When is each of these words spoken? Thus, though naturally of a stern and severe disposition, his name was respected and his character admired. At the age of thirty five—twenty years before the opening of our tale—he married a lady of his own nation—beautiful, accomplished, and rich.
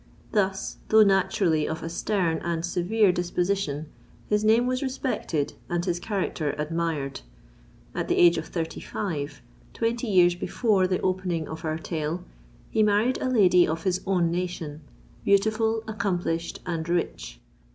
Thus, 0.31 0.77
though 0.89 1.03
naturally 1.03 1.67
of 1.67 1.83
a 1.83 1.87
stern 1.89 2.39
and 2.39 2.65
severe 2.65 3.11
disposition, 3.11 3.85
his 4.29 4.43
name 4.43 4.65
was 4.65 4.81
respected 4.81 5.53
and 5.69 5.85
his 5.85 5.99
character 5.99 6.55
admired. 6.57 7.21
At 7.93 8.07
the 8.07 8.15
age 8.17 8.39
of 8.39 8.47
thirty 8.47 8.79
five—twenty 8.79 10.07
years 10.07 10.33
before 10.33 10.87
the 10.87 10.99
opening 11.01 11.47
of 11.47 11.63
our 11.63 11.77
tale—he 11.77 12.81
married 12.81 13.19
a 13.21 13.29
lady 13.29 13.67
of 13.67 13.83
his 13.83 14.01
own 14.07 14.31
nation—beautiful, 14.31 15.83
accomplished, 15.87 16.61
and 16.65 16.89
rich. 16.89 17.39